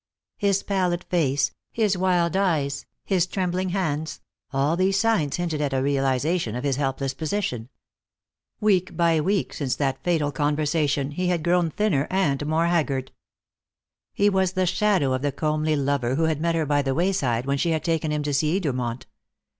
His 0.39 0.63
pallid 0.63 1.03
face, 1.11 1.51
his 1.71 1.95
wild 1.95 2.35
eyes, 2.35 2.87
his 3.05 3.27
trembling 3.27 3.69
hands 3.69 4.19
all 4.51 4.75
these 4.75 4.99
signs 4.99 5.35
hinted 5.35 5.61
at 5.61 5.73
a 5.75 5.83
realization 5.83 6.55
of 6.55 6.63
his 6.63 6.77
helpless 6.77 7.13
position. 7.13 7.69
Week 8.59 8.97
by 8.97 9.21
week 9.21 9.53
since 9.53 9.75
that 9.75 10.03
fatal 10.03 10.31
conversation 10.31 11.11
he 11.11 11.27
had 11.27 11.43
grown 11.43 11.69
thinner 11.69 12.07
and 12.09 12.47
more 12.47 12.65
haggard. 12.65 13.11
He 14.11 14.27
was 14.27 14.53
the 14.53 14.65
shadow 14.65 15.13
of 15.13 15.21
the 15.21 15.31
comely 15.31 15.75
lover 15.75 16.15
who 16.15 16.23
had 16.23 16.41
met 16.41 16.55
her 16.55 16.65
by 16.65 16.81
the 16.81 16.95
wayside 16.95 17.45
when 17.45 17.59
she 17.59 17.69
had 17.69 17.83
taken 17.83 18.09
him 18.11 18.23
to 18.23 18.33
see 18.33 18.59
Edermont. 18.59 19.05